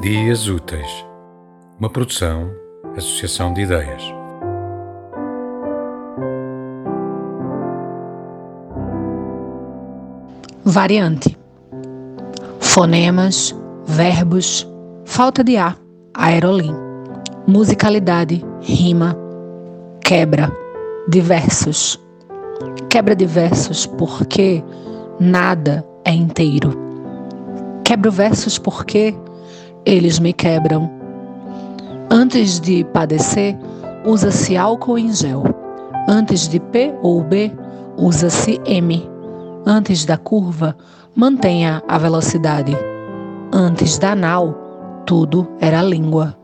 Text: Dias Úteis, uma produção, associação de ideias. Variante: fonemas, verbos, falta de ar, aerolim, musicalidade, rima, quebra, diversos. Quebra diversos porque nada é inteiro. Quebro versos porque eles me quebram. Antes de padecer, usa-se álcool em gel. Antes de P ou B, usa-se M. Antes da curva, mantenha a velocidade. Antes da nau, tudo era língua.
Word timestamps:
Dias 0.00 0.48
Úteis, 0.48 1.04
uma 1.78 1.90
produção, 1.90 2.50
associação 2.96 3.52
de 3.52 3.60
ideias. 3.60 4.02
Variante: 10.64 11.36
fonemas, 12.60 13.54
verbos, 13.84 14.66
falta 15.04 15.44
de 15.44 15.58
ar, 15.58 15.76
aerolim, 16.14 16.74
musicalidade, 17.46 18.42
rima, 18.62 19.14
quebra, 20.02 20.50
diversos. 21.10 22.00
Quebra 22.88 23.14
diversos 23.14 23.84
porque 23.84 24.64
nada 25.20 25.86
é 26.06 26.12
inteiro. 26.14 26.72
Quebro 27.84 28.10
versos 28.10 28.56
porque 28.58 29.14
eles 29.84 30.18
me 30.18 30.32
quebram. 30.32 30.90
Antes 32.10 32.60
de 32.60 32.84
padecer, 32.84 33.56
usa-se 34.04 34.56
álcool 34.56 34.98
em 34.98 35.12
gel. 35.12 35.44
Antes 36.08 36.48
de 36.48 36.58
P 36.58 36.92
ou 37.02 37.22
B, 37.22 37.52
usa-se 37.96 38.60
M. 38.64 39.08
Antes 39.66 40.04
da 40.04 40.16
curva, 40.16 40.76
mantenha 41.14 41.82
a 41.86 41.98
velocidade. 41.98 42.76
Antes 43.52 43.98
da 43.98 44.14
nau, 44.14 45.02
tudo 45.06 45.46
era 45.60 45.82
língua. 45.82 46.36